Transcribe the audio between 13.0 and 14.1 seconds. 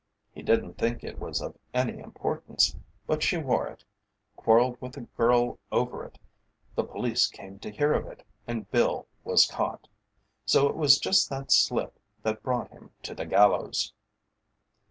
to the gallows."